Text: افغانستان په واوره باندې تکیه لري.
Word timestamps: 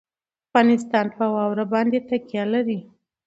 افغانستان 0.47 1.05
په 1.17 1.25
واوره 1.33 1.65
باندې 1.73 1.97
تکیه 2.09 2.43
لري. 2.53 2.79